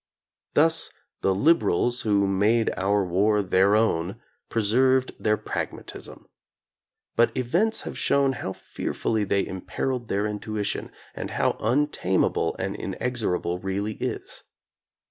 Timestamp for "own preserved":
3.75-5.13